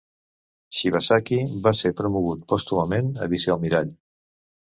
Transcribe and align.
Shibazaki 0.77 1.37
va 1.67 1.73
ser 1.81 1.91
promogut 1.99 2.41
pòstumament 2.55 3.13
a 3.27 3.29
vicealmirall. 3.37 3.95